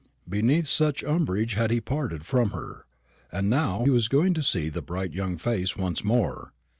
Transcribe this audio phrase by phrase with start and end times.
[0.27, 2.87] Beneath such umbrage had he parted from her.
[3.31, 6.53] And now he was going to see the bright young face once more.